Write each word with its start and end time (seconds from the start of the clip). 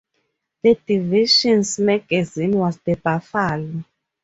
The 0.63 0.79
division's 0.87 1.77
magazine 1.77 2.53
was 2.53 2.79
"The 2.79 2.95
Buffalo". 2.95 3.83